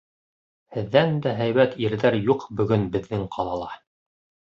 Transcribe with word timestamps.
Һеҙҙән 0.77 1.11
дә 1.25 1.33
һәйбәт 1.41 1.75
ирҙәр 1.87 2.17
юҡ 2.29 2.47
бөгөн 2.61 2.87
беҙҙең 2.97 3.27
ҡалала. 3.37 3.69